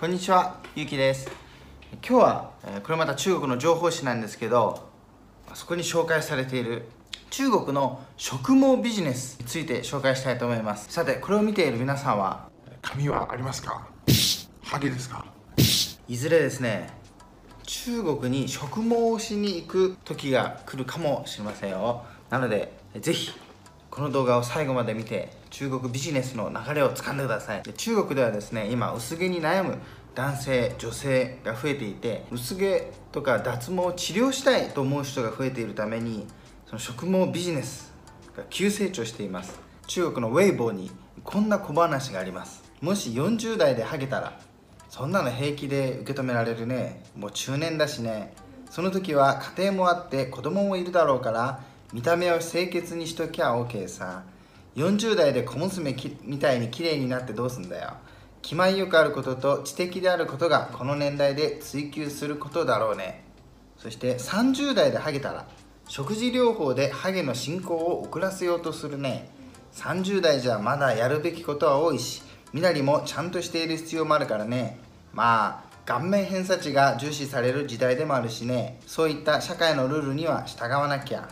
[0.00, 1.28] こんにちは、ゆうきです。
[1.94, 4.88] 今日は、えーこれまた中国の情報誌なんですけど
[5.54, 6.84] そこに紹介されている
[7.30, 10.92] 中国の植毛ビジネスについて紹介したいと思います。
[10.92, 12.48] さてこれを見ている皆さんは
[12.80, 13.88] 髪はありますか？
[14.62, 15.26] ハゲですか？
[16.06, 16.90] いずれですね
[17.64, 22.04] 中国に植毛をしに行く時が来るかもしれませんよ。
[22.30, 23.32] なのでぜひ
[23.90, 27.64] この動画を最後まで見て中国ビジネスの流れをつかんでください。
[27.64, 29.78] で中国ではですね今薄毛に悩む
[30.14, 36.28] 男性女性が増えていて薄毛とか脱毛を治療したいと思う人が増えているために
[36.66, 37.92] その植毛ビジネス
[38.36, 39.58] が急成長しています。
[39.88, 40.92] 中国のウェイボーに
[41.24, 42.62] こんな小話があります。
[42.80, 44.38] もし40代でハゲたら
[44.88, 47.02] そんなの平気で受け止められるね。
[47.16, 48.32] もう中年だしね。
[48.70, 51.58] その時は家庭もあって子供もいるだろうから
[51.92, 54.22] 見た目を清潔にしときゃ OK さ。
[54.78, 57.94] 40代で小娘みたいに綺麗になってどうすんだよ。
[58.42, 63.24] 気前よくあることと知的であることがこの年代で追求することだろうね。
[63.76, 65.48] そして30代でハゲたら
[65.88, 69.28] 食事療法でハゲの進行を遅らせようとするね。
[69.72, 74.78] 30代じゃまだやるべきことは多いし身なりもちゃんとしている必要もあるからね。
[75.12, 78.78] まあ顔面偏差値が重視される時代でもあるしね。
[78.86, 81.28] そういった社会のルールには従わなきゃ。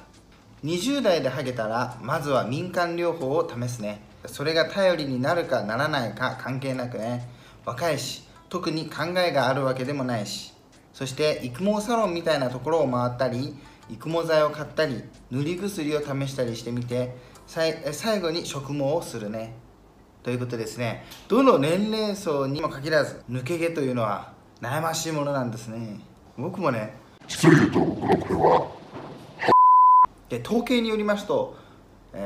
[0.65, 4.01] 20代でハゲたらまずは民間療法を試すね。
[4.27, 7.29] それが頼りになるかならないか関係なくね。
[7.65, 10.53] 若いし特に考えがあるわけでもないし。
[10.93, 13.55] そして育毛サロンみたいなところを回ったり
[13.91, 17.15] 育毛剤を買ったり塗り薬を試したりしてみて
[17.47, 19.55] 最後に植毛をするね。
[20.23, 21.05] ということですね。
[21.29, 26.01] どの年齢層にも限らず抜け毛というのは悩ましいものなんですね。
[26.37, 26.95] 僕もね。
[30.29, 31.57] で統計によりますと、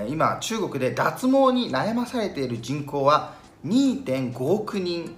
[0.08, 3.34] 今中国で脱毛に悩まされている人口は
[3.66, 5.14] 2.5億人。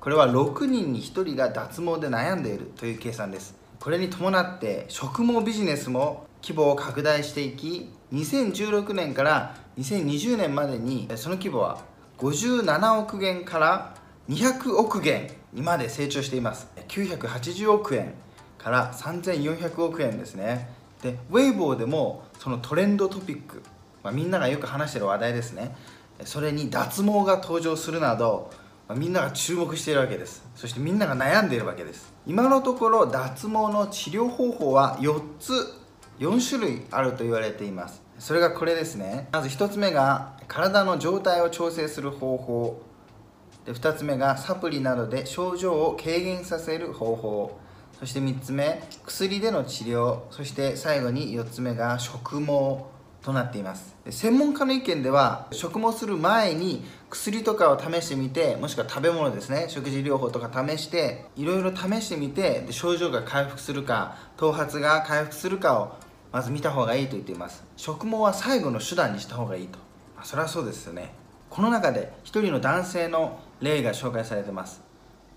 [0.00, 3.54] これは6人に1人が脱毛で悩んでいるという計算です。
[3.78, 11.82] これに伴って植毛ビジネスも規模を拡大していき2016年から2020年までにその規模は
[12.18, 13.94] 57億元から
[14.28, 16.68] 200億元にまで成長しています。
[16.88, 18.14] 980億円
[18.58, 20.79] から3400億円ですね。
[21.02, 23.62] でウェイボーでもそのトレンドトピック、
[24.02, 25.74] まあ、みんながよく話してる話題ですね。
[26.24, 28.50] それに脱毛が登場するなど、
[28.88, 30.44] まあみんなが注目しているわけです。
[30.54, 32.12] そしてみんなが悩んでいるわけです。
[32.26, 35.52] 今のところ脱毛の治療方法は4つ
[36.18, 38.02] 4種類あると言われています。
[38.18, 39.28] それがこれですね。
[39.32, 42.82] まず1つ目が体の状態を調整する方法。
[43.64, 47.58] で2つ目がサプリなどで症状を軽減させる方法。
[48.00, 50.22] そして3つ目薬での治療。
[50.30, 52.84] そして最後に4つ目が植毛
[53.20, 53.94] となっています。
[54.08, 65.96] 専門家の意見では植毛する前に薬とかを試してみてもしくは食べ物ですね食事療法とか試していろいろ試してみてで症状が回復するか頭髪が回復するかを
[66.32, 67.64] まず見た方がいいと言っています。
[67.76, 69.78] 植毛は最後の手段にした方がいいと、
[70.16, 71.12] まあそれはそうですよね。
[71.50, 74.89] この中で一人の男性の例が紹介されてます。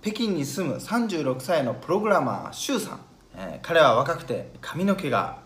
[0.04, 3.00] 北京に住む36歳のプログラマーシュウさん、
[3.38, 5.40] えー彼は若くて髪の毛が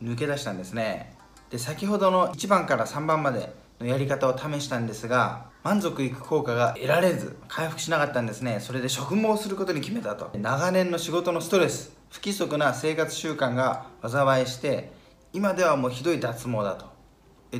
[0.00, 1.16] 抜け出したんですね。
[1.50, 8.60] で先ほどの1番から3番までのやり方を試したんですが満足いく効果が得られず回復しなかったんですね。
[8.60, 10.30] それで植毛することに決めたと。
[10.38, 14.92] 長年の仕事のストレス不規則な生活習慣が災いして
[15.32, 16.86] 今ではもうひどい脱毛だと。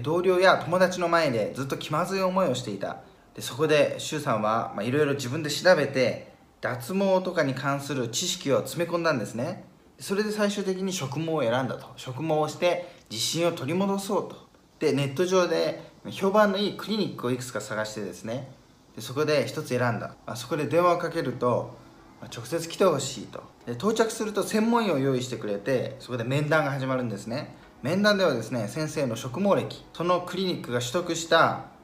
[0.03, 2.99] 同僚や友達の前でずっと気まずい思いをしていた。
[3.39, 9.63] でそこで周さんはいろいろ自分で調べて脱毛とかに関する知識を詰め込んだんですね。
[10.01, 11.87] それで最終的に植毛を選んだと。
[11.95, 14.49] 植毛をして自信を取り戻そうと。
[14.81, 18.49] でネット上で評判のいいクリニックをいくつか探してですね。
[18.97, 21.77] でそこで一つ選んだ、まあ、そこで電話をかけると、
[22.21, 23.45] まあ直接来てほしいと。
[23.67, 27.55] で到着すると専門医を用意してくれてそこで面談が始まるんですね。
[27.83, 31.78] 面談ではですね先生の植毛歴そのクリニックが取得した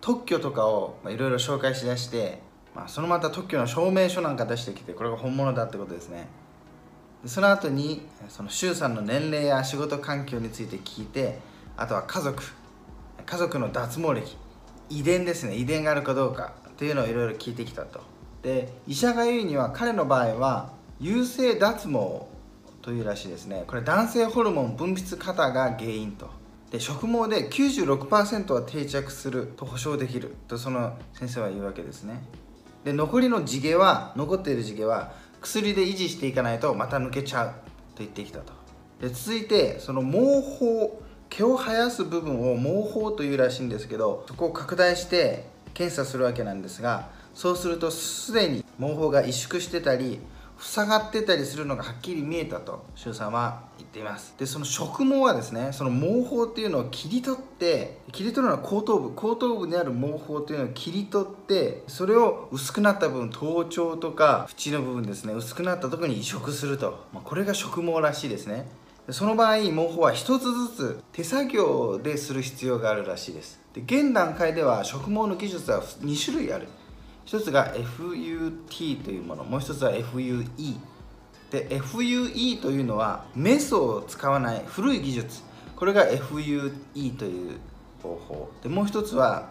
[0.00, 2.40] 特許とかをいろいろ紹介しだして、
[2.74, 6.28] まあ、そのまた特許の証明書なんか出してきてこれが本物だってことですね。
[7.22, 11.38] でその後にその周さんの年齢や仕事環境について聞いて
[11.76, 12.42] あとは家族
[13.26, 14.36] 家族の脱毛歴
[14.88, 15.54] 遺伝ですね。
[15.56, 18.00] 遺伝があるかどうかというのをいろいろ聞いてきたと。
[18.42, 22.26] で医者が言うには彼の場合は有性脱毛
[22.82, 23.64] というらしいですね。
[23.66, 26.37] これ男性ホルモン分泌過多が原因と。
[26.70, 32.20] で植毛で96%は定着すると保証できるとその先生は言うわけですね。
[32.84, 37.54] で残りの地毛は残っている地毛は薬で維持していかないとまた抜けちゃうと
[37.98, 38.52] 言ってきたと。
[39.00, 41.00] で続いてその毛包
[41.30, 50.20] 毛を生やす部分を毛包というらしいんですけどそこを拡大して検査するわけなんですがそうするとすでに毛包が萎縮してたり
[50.58, 54.34] 塞がってたりするのがはっきり見えたと周さんは言っています。
[54.38, 68.66] でその植毛はですねその毛包っていうのを切り取って切り取るのは後頭部後頭部にある毛包っていうのを切り取ってそれを薄くなった部分頭頂とか縁の部分ですね薄くなったところに移植すると、まあ、これが植毛らしいですね。
[69.10, 73.58] その場合毛包は1つずつ手作業でする必要があるらしいです。
[73.72, 76.68] で現段階では植毛の技術は2種類ある。
[77.28, 80.46] 一つが FUT というものもう一つは FUE
[81.50, 85.42] で FUE というのはメスを使わない古い技術。
[85.76, 86.72] これが FUE
[87.18, 87.58] という
[88.02, 88.50] 方法。
[88.62, 89.50] でもう一つは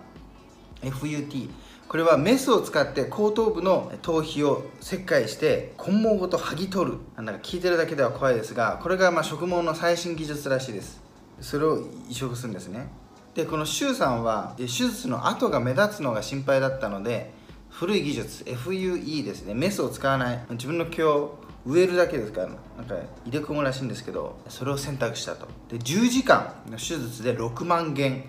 [0.82, 1.50] FUT
[1.88, 6.98] これはメスを使って後頭部の頭皮を切開して根毛ごと剥ぎ取る。
[7.16, 11.00] なんか聞いてるだけでは怖いですがこれがまあ植毛の最新技術らしいです。
[11.42, 12.88] それを移植するんですね。
[13.36, 17.37] でこの周さんは手術の跡が目立つのが心配だったので
[17.70, 19.54] 古い技術 FUE ですね。
[19.54, 20.46] メスを使わない。
[20.52, 25.48] 自分の毛を植えるだけですからなんか入れ込むらしいんですけどそれを選択したと。
[25.70, 28.24] で10時間の手術で6万元。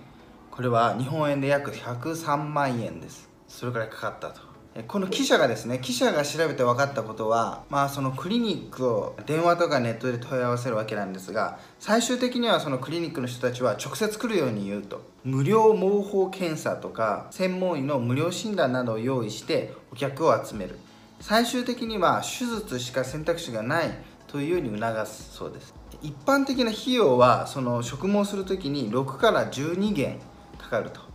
[0.50, 3.28] これは日本円で約103万円です。
[3.46, 4.47] それくらいかかったと。
[4.86, 15.02] この記者がですね記者が調べて分かったことはまあそのクリニックを電話とかネットで問い合わせるわけなんですが最終的にはそのクリニックの人たちは直接来るように言うと。
[15.24, 20.78] 無料毛包検査とか専門医の無料診断などを用意してお客を集める。
[21.20, 23.90] 最終的には手術しか選択肢がない
[24.28, 25.74] というように促すそうです。
[26.02, 30.20] 一般的な費用はその植毛する時に6から12元
[30.56, 31.07] かかると。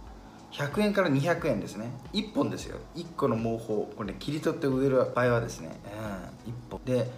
[0.54, 1.92] 100円から200円ですね。
[2.14, 2.78] 1本ですよ。
[2.96, 5.80] 1個の毛包これ、切り取って植える場合はですね、
[6.46, 6.82] うん、1本。
[6.86, 7.10] で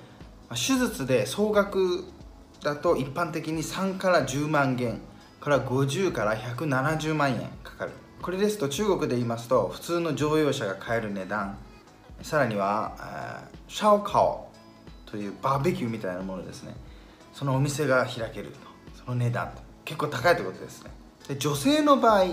[0.49, 2.05] 手術で総額
[2.63, 5.01] だと一般的に3から10万元
[5.41, 7.91] から50から170万円かかる。
[8.21, 11.57] これですと中国で言いますと普通の乗用車が買える値段。
[12.21, 14.47] さらにはシャオカオ
[15.05, 16.73] というバーベキューみたいなものですね。
[17.33, 18.59] そのお店が開けると。
[19.05, 19.61] その値段と。
[19.83, 20.91] 結構高いということですね。
[21.27, 22.25] で女性の場合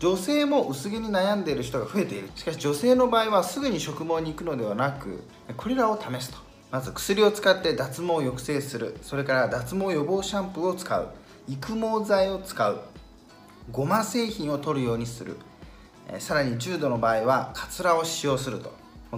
[0.00, 2.30] 女性も薄毛に悩んでいる人が増えている。
[2.34, 5.22] しかし女性の場合はすぐに植毛に行くのではなく
[5.58, 6.38] これらを試すと。
[6.72, 8.96] まず薬を使って脱毛を抑制する。
[9.02, 11.08] それから脱毛予防シャンプーを使う。
[11.48, 12.80] 育毛剤を使う。
[13.70, 15.36] ごま製品を取るようにする。
[16.18, 18.72] さらに重度の場合はカツラを使用すると。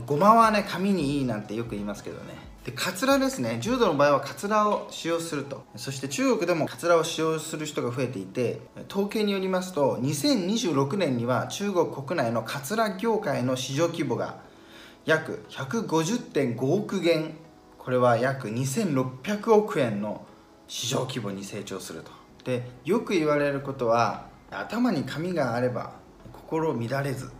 [0.04, 2.34] ごまはね髪にいいなんてよく言いますけどね。
[2.64, 3.58] でカツラですね。
[3.60, 5.64] 重度の場合はカツラを使用すると。
[5.74, 14.38] そして中国でもカツラを使用する人が増えていて統計によりますと2026年には中国国内のカツラ業界の市場規模が
[15.04, 17.34] 約150.5億元。
[17.78, 20.24] これは約2600億円の
[20.68, 22.12] 市場規模に成長すると。
[22.44, 25.94] でよく言われることは頭に髪があれば
[26.32, 27.32] 心乱れず。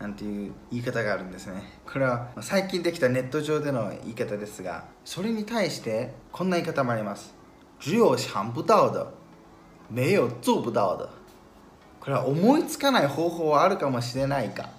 [0.00, 1.62] なんていう言い方があるんですね。
[1.86, 7.34] これは最近できたネット上での言い方ですがそれに対してこんな言い方もあります。
[7.78, 9.12] 只有想不到的
[9.90, 11.08] 没有做不到的
[12.00, 14.70] これは思いつかない方法はあるかもしれないか。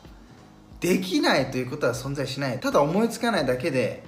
[0.79, 2.59] できないということは存在しない。
[2.59, 4.03] ただ思いつかないだけで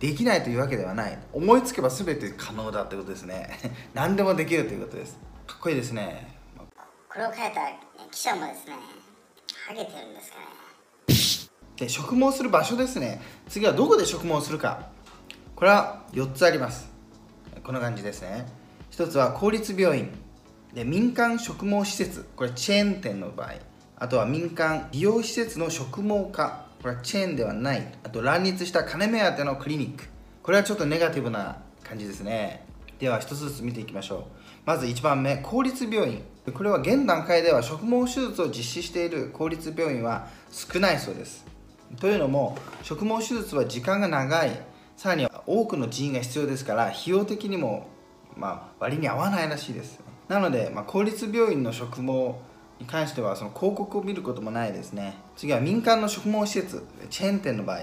[0.00, 1.16] できないというわけではない。
[1.32, 3.56] 思いつけば全て可能だということですね。
[3.94, 5.16] 何でもできるということです。
[5.46, 6.40] かっこいいですね。
[7.08, 7.60] これを書いた
[8.10, 8.99] 記者もですね
[9.70, 10.44] ハゲてるんですかね。
[11.76, 13.22] で植毛する場所ですね。
[13.48, 14.88] 次はどこで植毛するか。
[15.54, 16.90] これは4つあります。
[17.62, 18.48] こんな感じですね。
[18.90, 20.10] 1つは公立病院。
[20.74, 22.26] で民間植毛施設。
[22.34, 23.52] これチェーン店の場合。
[23.96, 26.66] あとは民間美容施設の植毛科。
[26.82, 27.94] これはチェーンではない。
[28.02, 30.02] あと乱立した金目当てのクリニック。
[30.42, 32.66] これはちょっとネガティブな感じですね。
[32.98, 34.22] では1つずつ見ていきましょう。
[34.64, 35.36] まず1番目。
[35.36, 36.24] 公立病院。
[36.52, 41.44] これは現段階では植毛手術を実施している公立病院は少ないそうです。
[42.00, 44.50] というのも植毛手術は時間が長い。
[44.96, 47.88] さらには多くの人員が必要ですから費用的にも
[48.36, 50.00] ま割に合わないらしいです。
[50.28, 52.34] なので、ま、公立病院の植毛
[52.78, 55.16] に関してはその広告を見ることもないですね。
[55.36, 57.80] 次は民間の植毛施設チェーン店の場合。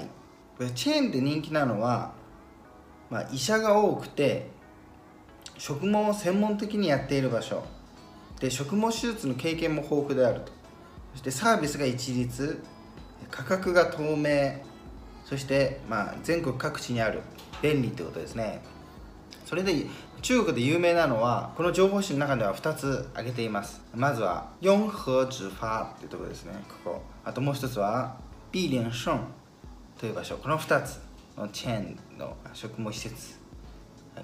[0.74, 2.14] チェーンで人気なのは、
[3.10, 4.50] ま、医者が多くて
[5.58, 7.64] 植毛を専門的にやっている場所。
[8.40, 10.52] で植毛手術の経験も豊富であると。
[11.14, 12.64] そしてサービスが一律
[13.32, 14.62] 価格が透明
[15.26, 17.22] そして、まあ、全国各地にある
[17.62, 18.62] 便利ってことですね。
[19.46, 19.88] それで
[20.22, 23.82] 中国で有名なのはこの情報誌の中では2つ挙げています。
[23.94, 26.54] まずは永和直发っていうところですね。
[26.84, 27.02] ここ。
[27.26, 28.18] あともう一つは
[28.54, 29.20] 碧莲盛
[29.98, 30.38] という場所。
[30.38, 31.00] この2つ
[31.38, 33.40] のチェーンの植毛施設。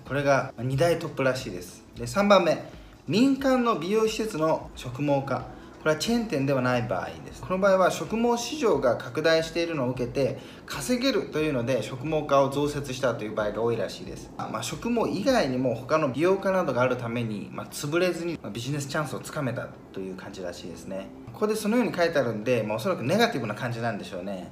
[0.05, 1.84] これが2大トップらしいです。
[1.96, 2.82] で3番目。
[3.05, 5.45] 民間の美容施設の植毛科
[5.81, 7.41] これはチェーン店ではない場合です。
[7.41, 21.07] この場合は植毛市場が拡大しているのを受けて稼げるというので植毛家を増設したという場合が多いらしいです、まあ、植毛以外にも他の美容家などがあるために、まあ、潰れずにビジネスチャンスをつかめたという感じらしいですね。
[21.33, 24.50] ここでそのように書いてあるんで、まあ、おそらくネガティブな感じなんでしょうね。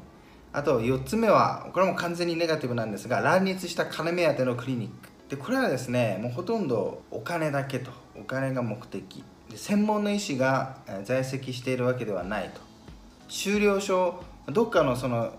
[0.52, 4.94] あと4つ目はこれも完全にネガティブなんですが乱立した金目当てのクリニック。
[5.30, 8.01] でこれはですねもうほとんどお金だけと。
[8.32, 9.24] 金が目的。
[9.50, 12.62] で専門の医師が在籍しているわけではないと。
[13.28, 15.34] 修了証どっかのその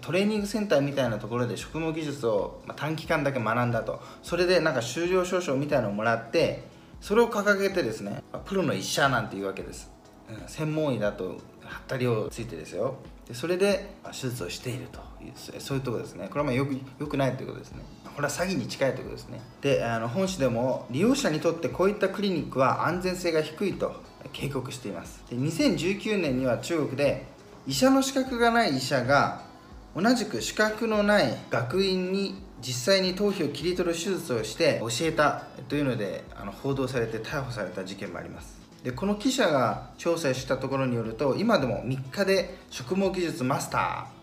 [0.00, 4.00] トレーニングセンターみたいなところで植毛技術を短期間だけ学んだと。
[4.22, 6.64] それでなんか修了証書みたいのをもらって
[7.00, 9.90] それを掲げてですねプロの医者なんていうわけです。
[10.30, 11.36] うん専門医だとはっ
[11.86, 12.96] たりをついてですよ。
[13.26, 15.07] でそれで手術をしていると。
[15.58, 16.28] そういうとこですね。
[16.28, 17.82] これはまあよくよくないということですね。
[18.14, 19.40] これは詐欺に近いということですね。
[19.60, 25.22] であの本誌でも利用者にとってこういったクリニックは安全性が低いと警告しています。
[25.30, 27.26] で2019年には中国で
[27.66, 29.42] 医者の資格がない医者が
[29.94, 38.58] 同じく資格のない学院に実際に頭皮を切り取る手術をして教えたというのであの報道されて逮捕された事件もあります。
[38.82, 44.17] でこの記者が調査したところによると今でも3日で植毛技術マスター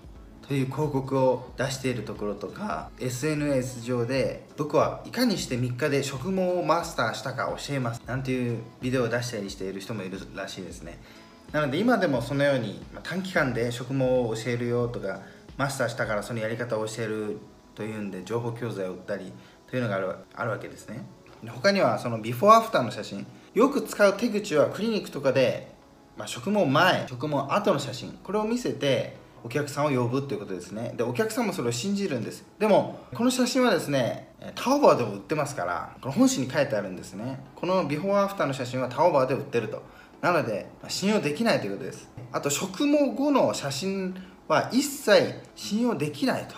[0.48, 11.00] という広告を出しているところとか SNS 上で僕はいかにして3日で植毛をマスターしたか教えますなんていうビデオを出したりしている人もいるらしいですね。
[11.52, 15.22] なので今でもそのように短期間で植毛を教えるよとか
[15.58, 17.38] マスターしたからそのやり方を教える
[17.76, 19.32] というんで情報教材を売ったり
[19.70, 21.06] というのがあるあるわけですね。
[21.48, 23.26] 他にはそのビフォーアフターの写真。
[23.54, 25.72] よく使う手口はクリニックとかで、
[26.18, 28.12] まあ、植毛前植毛後の写真。
[28.24, 30.96] これを見せてお客さんを呼ぶということですね。
[30.98, 32.44] でお客さんもそれを信じるんです。
[32.58, 37.40] でもこの写真はですねタオバーでも売ってますからこの本誌に書いてあるんですね。
[37.56, 39.84] このビフォーアフターの写真はタオバーで売ってると。
[40.20, 42.10] なので信用できないということです。
[42.32, 44.16] あと植毛後の写真
[44.48, 46.56] は一切信用できないと。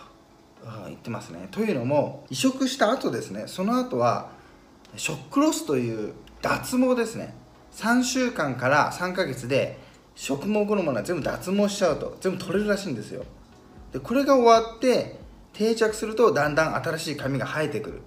[0.88, 1.50] 言ってますね。
[1.52, 4.30] というのも移植した後ですねその後は
[4.96, 7.36] ショックロスという脱毛ですね。
[7.74, 9.78] 3週間から3ヶ月で
[10.18, 13.24] 植毛後のものは全部脱毛しちゃうと全部取れるらしいんですよ。
[13.94, 15.20] でこれが終わって
[15.54, 18.02] 定着するとだんだん新しい髪が生えてくる。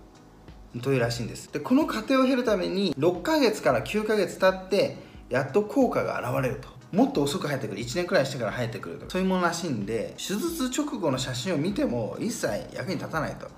[0.83, 1.53] というらしいんです。
[1.53, 4.99] でこの過程を経るために6ヶ月から9ヶ月経って
[5.29, 6.69] やっと効果が現れると。
[6.93, 7.81] もっと遅く生えてくる。
[7.81, 9.09] 1年くらいしてから生えてくると。
[9.09, 13.49] そういうものらしいんで手術直後の写真を見ても一切役に立たないと。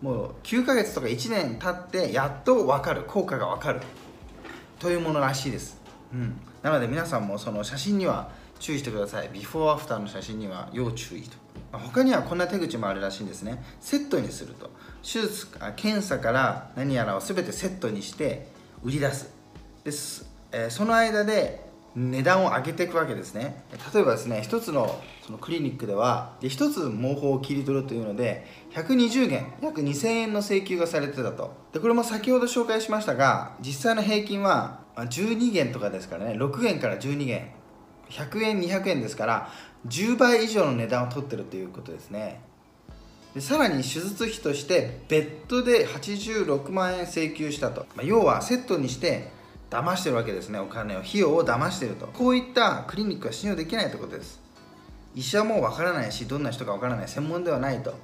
[0.00, 3.04] もう9ヶ月とか1年経ってやっと分かる。
[3.04, 3.80] 効果が分かる。
[4.78, 5.80] というものらしいです、
[6.14, 8.30] うん、なので皆さんもその写真には
[8.60, 9.28] 注意してください。
[9.32, 11.36] ビフォーアフターの写真には要注意と。
[11.72, 13.62] 他にはこんな手口もあるらしいんですね。
[13.80, 14.70] セットにすると。
[15.02, 18.46] 手術検査から何やらを全てセットにして
[18.82, 19.34] 売り出す。
[19.82, 21.64] です、え、その間で
[21.96, 23.64] 値段を上げていくわけですね。
[23.92, 31.54] 例えばですね一つのそのクリニックではで一つ毛包を切り取るというので120元約2000円の請求がされてたと。
[31.72, 36.34] でこれも先ほど紹介しましたが実際の平均は12元とかですからね。
[36.34, 37.50] 6元から12元。
[38.10, 39.50] 100円200円ですから
[39.88, 42.40] 10倍以上の値段を取ってるということですね。
[43.34, 49.28] でさらに手術費として別途で86万円請求したと、まあ、要はセットにして
[49.70, 50.58] 騙してるわけですね。
[50.60, 52.06] お金を費用を騙してると。
[52.06, 54.40] こういったクリニックは信用できないということです。
[55.16, 57.08] 医者もわからないしどんな人かわからない。
[57.08, 57.94] 専門ではないと。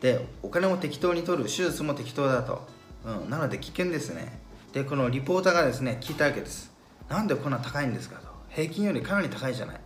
[0.00, 1.44] でお金も適当に取る。
[1.44, 2.66] 手術も適当だと、
[3.04, 4.40] うん、なので危険ですね。
[4.72, 6.72] でこのリポーターがですね聞いたわけです。
[7.08, 8.28] なんでこんな高いんですかと。
[8.48, 9.80] 平均よりかなり高いじゃない。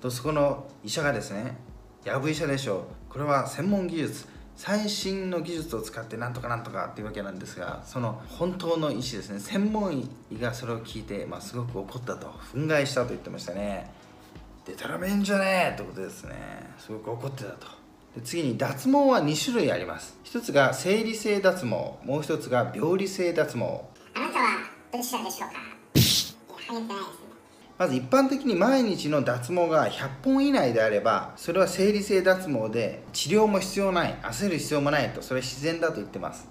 [0.00, 1.56] とそこの医者がですね
[2.04, 3.12] やぶ医者でしょう。
[3.12, 4.26] これは専門技術。
[4.56, 9.92] 最新の技術を使ってなんとかなんとかっていうわけなんですがその本当の医師ですね専門
[10.30, 12.28] 医がそれを聞いて、まあ、すごく怒ったと。
[12.52, 13.90] 憤慨したと言ってましたね。
[14.64, 16.34] でたらめんじゃねえってことですね。
[16.78, 17.66] すごく怒ってたと。
[18.14, 20.18] で次に脱毛は2種類あります。
[20.22, 21.68] 一つが生理性脱毛。
[22.04, 23.80] もう一つが病理性脱毛。
[24.94, 25.54] あなたでしょうか。
[26.72, 27.24] いやてないです
[27.76, 36.48] まず一般的に毎日の脱毛が100本以内であればそれは生理性脱毛で治療も必要ない焦る必要もないとそれは自然だと言ってます。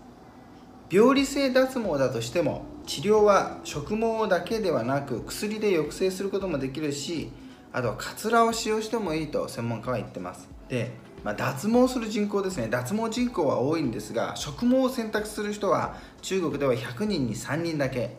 [0.89, 7.31] 病理性脱毛だとしても治療は植毛だけではなく薬で抑制することもできるし
[7.71, 10.49] あとはカツラを使用してもいいと専門家は言ってます。
[10.67, 10.91] で、
[11.23, 12.67] まあ、脱毛する人口ですね。
[12.67, 18.17] 脱毛人口は多いんですが植毛を選択する人は中国では100人に3人だけ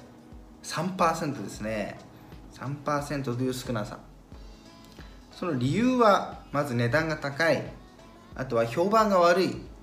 [0.64, 1.98] 3%ですね。
[2.54, 3.98] 3%という少なさ。
[5.30, 7.62] その理由はまず値段が高い。
[8.34, 9.74] あとは評判が悪い。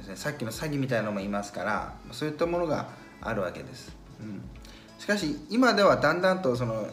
[0.00, 2.88] ですねさっきの詐欺みたいなのもいますからそういったものが
[3.20, 4.42] あるわけです、うん、
[4.98, 6.86] しかし今ではだんだんとその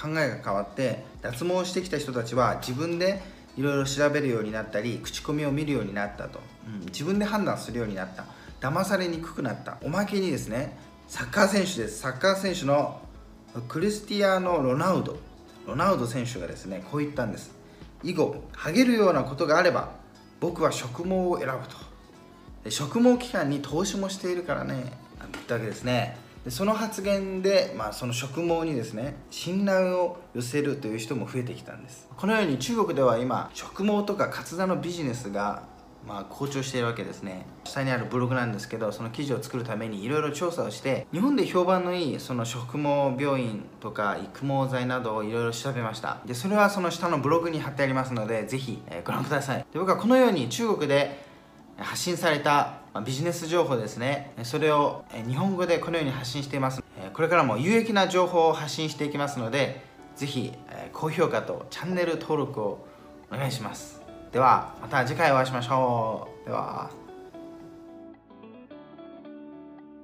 [0.00, 3.20] 考えが変わって脱毛してきた人たちは自分で
[3.56, 8.24] いろいろ調べるようになったり口コミを見るようになったと、うん、自分で判断するようになった。
[8.60, 9.78] 騙されにくくなった。
[9.82, 10.78] おまけにですね
[11.10, 11.98] サッカー選手です。
[11.98, 13.00] サッカー選手の
[13.66, 15.18] クリスティアーノ・ロナウド。
[15.66, 17.50] ロナウド選手がですねこう言ったんです。
[18.04, 19.90] 以後ハゲるようなことがあれば
[20.38, 21.76] 僕は植毛を選ぶと。
[22.62, 24.92] で植毛機関に投資もしているからねなんて
[25.32, 26.16] 言ったわけですね。
[26.44, 32.06] でその発言で、まあ、その植毛にですね信頼を寄せるという人も増えてきたんです。
[32.16, 35.64] このように中国では今植毛とかカダのビジネスが
[36.06, 37.46] まあ、好調しているわけですね。
[37.64, 46.18] 下にあるブログなんですけどその記事を作るためにいろいろ調査をして日本で評判のいいその植毛病院とか育毛剤などをいろいろ調べました。
[46.24, 49.58] でそれはその下のブログに貼ってありますのでぜひ、えご覧ください。
[49.58, 51.24] で僕はこのように中国で
[51.76, 54.32] 発信されたビジネス情報ですね。
[54.42, 56.82] それを日本語でこのように発信しています。
[57.12, 59.82] これからも有益な情報を発信していきますので
[60.16, 60.52] ぜひ
[60.92, 62.86] 高評価とチャンネル登録を
[63.32, 63.99] お願いします。
[64.32, 66.48] ではまた次回お会いしましょう。
[66.48, 66.99] では。